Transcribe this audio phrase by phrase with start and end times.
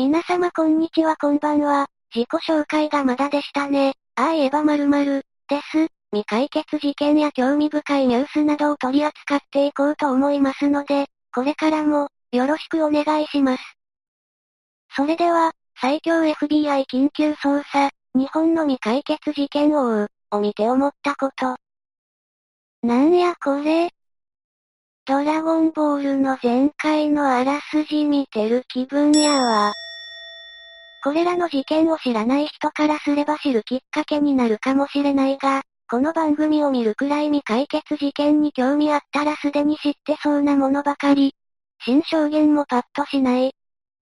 [0.00, 1.86] 皆様こんにちはこんばんは。
[2.14, 3.96] 自己紹介がまだでしたね。
[4.14, 5.88] ああ言えば〇〇です。
[6.10, 13.62] 未解決事件や興味深いニュースなどを取り扱っていこうと思いますので、これからも、よろしくお願いします。
[14.96, 21.56] それでは、最強 FBI 緊急捜査、日本の未解決事件を追う、を見て思ったこと。
[22.82, 23.90] なんやこれ
[25.04, 29.74] ドラゴンボールの前回のあらすじ見てる気分やわ。
[31.02, 41.34] これらの事件を知らない人からすれば知るきっかけになるかもしれないが、この番組を見るくらい未解決事件に興味あったらすでに知ってそうなものばかり。
[41.82, 43.52] 新証言もパッとしない。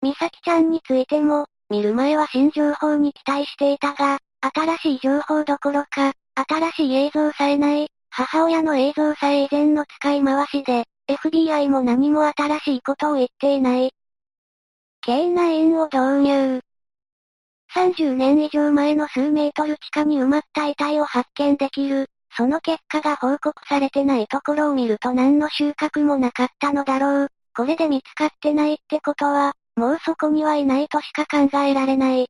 [0.02, 13.92] 美咲ちゃんについても、見る前は新情報に期待していたが、新しい情報どころか、新しい映像さえない、母親の映像さえ以前の使い回しで、FBI も何も新しいことを言っていない。
[15.04, 16.65] K9 を導入。
[17.76, 22.06] 30年以上前の数メートル地下に埋まった遺体を発見できる。
[22.34, 27.28] その結果が報告されてないところを見ると何の収穫もなかったのだろう。
[27.54, 32.28] これで見つかってないってことは、もうそこにはいないとしか考えられない。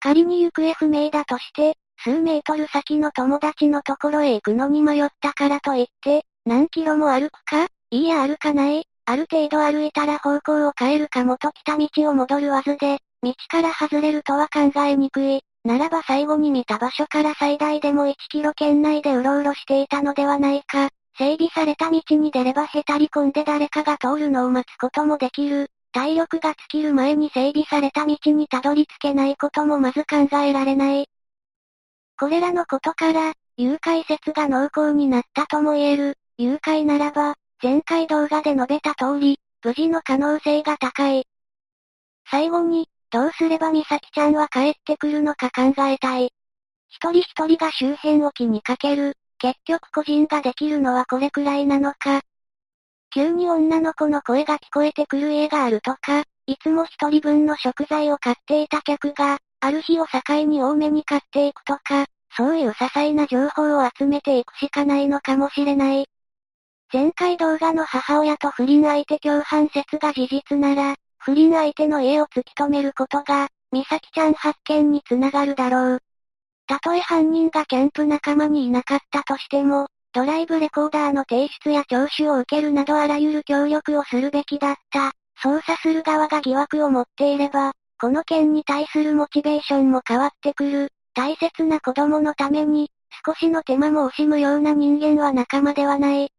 [0.00, 8.88] 仮に行方不明だとして、数メートル先の友達のところへ行くのに迷ったからといって、何キロも歩くかいいや歩かない。
[9.08, 15.40] ある程度歩いたら方向を変えるかもと来た道を戻るわずで、道から外れるとは考えにくい。
[15.64, 20.90] ならば最後に見た場所から最大でも1キロ圏内でうろうろしていたのではないか。
[21.18, 25.70] 整備された道に出ればへたり込んで誰かが通るのを待つこともできる。
[25.92, 31.08] 体力が尽きる前に整備された道にたどり着けないこともまず考えられない。
[32.18, 36.18] これらのことから、誘拐説が濃厚になったとも言える。
[36.38, 41.26] 誘拐ならば、前回動画で述べた通り、無事の可能性が高い。
[42.30, 46.32] 最後に、どうすれば美咲ちゃんは帰ってくるのか考えたい。
[46.88, 49.14] 一人一人が周辺を気にかける。
[49.38, 52.22] 結局個人ができるのはこれくらいなのか。
[53.14, 66.06] 急に女の子の声が聞こえてくる家があるとか、いつも一人分の食材を買っていた客が、ある日を境に多めに買っていくとか、そういう些細な情報を集めていくしかないのかもしれない。
[66.92, 75.98] 前回動画の母親と不倫相手共犯説が事実なら、不倫相手の家を突き止めることが、美咲ちゃん発見につながるだろう。
[76.68, 85.12] たとえ犯人がキャンプ仲間にいなかったとしても、ドライブレコーダーの提出や聴取を受けるなどあらゆる協力をするべきだった。
[85.42, 90.88] 捜査する側が疑惑を持っていれば、この件に対するモチベーションも変わってくる。
[91.14, 92.90] 大切な子供のために、
[93.26, 96.30] 少しの手間も惜しむような人間は仲間ではない。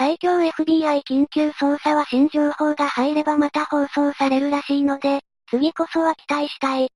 [0.00, 6.88] 最強 FBI 緊急捜査は新情報が入ればまた放送されるらしいので、次こそは期待したい。